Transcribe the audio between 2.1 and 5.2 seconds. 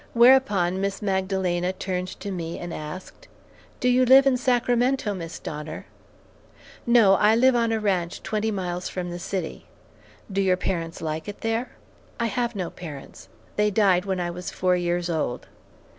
to me and asked, "Do you live in Sacramento,